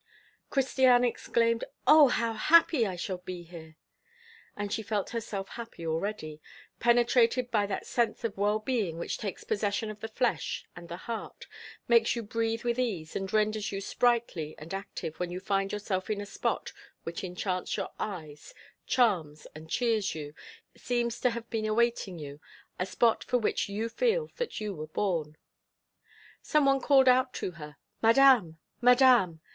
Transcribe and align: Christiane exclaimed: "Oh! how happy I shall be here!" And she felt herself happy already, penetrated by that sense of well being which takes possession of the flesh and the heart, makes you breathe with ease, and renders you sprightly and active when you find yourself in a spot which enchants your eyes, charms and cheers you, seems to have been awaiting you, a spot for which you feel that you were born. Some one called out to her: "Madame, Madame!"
Christiane 0.49 1.03
exclaimed: 1.03 1.63
"Oh! 1.85 2.07
how 2.07 2.33
happy 2.33 2.87
I 2.87 2.95
shall 2.95 3.19
be 3.19 3.43
here!" 3.43 3.75
And 4.57 4.73
she 4.73 4.81
felt 4.81 5.11
herself 5.11 5.49
happy 5.49 5.85
already, 5.85 6.41
penetrated 6.79 7.51
by 7.51 7.67
that 7.67 7.85
sense 7.85 8.23
of 8.23 8.35
well 8.35 8.57
being 8.57 8.97
which 8.97 9.19
takes 9.19 9.43
possession 9.43 9.91
of 9.91 9.99
the 9.99 10.07
flesh 10.07 10.65
and 10.75 10.89
the 10.89 10.97
heart, 11.05 11.45
makes 11.87 12.15
you 12.15 12.23
breathe 12.23 12.63
with 12.63 12.79
ease, 12.79 13.15
and 13.15 13.31
renders 13.31 13.71
you 13.71 13.79
sprightly 13.79 14.55
and 14.57 14.73
active 14.73 15.19
when 15.19 15.29
you 15.29 15.39
find 15.39 15.71
yourself 15.71 16.09
in 16.09 16.19
a 16.19 16.25
spot 16.25 16.73
which 17.03 17.23
enchants 17.23 17.77
your 17.77 17.89
eyes, 17.99 18.55
charms 18.87 19.45
and 19.53 19.69
cheers 19.69 20.15
you, 20.15 20.33
seems 20.75 21.19
to 21.21 21.29
have 21.29 21.47
been 21.51 21.67
awaiting 21.67 22.17
you, 22.17 22.39
a 22.79 22.87
spot 22.87 23.23
for 23.23 23.37
which 23.37 23.69
you 23.69 23.87
feel 23.87 24.31
that 24.37 24.59
you 24.59 24.73
were 24.73 24.87
born. 24.87 25.37
Some 26.41 26.65
one 26.65 26.81
called 26.81 27.07
out 27.07 27.35
to 27.35 27.51
her: 27.51 27.77
"Madame, 28.01 28.57
Madame!" 28.81 29.41